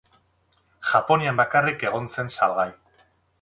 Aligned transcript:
Japonian 0.91 1.37
bakarrik 1.41 1.85
egon 1.91 2.09
zen 2.17 2.33
salgai. 2.39 2.69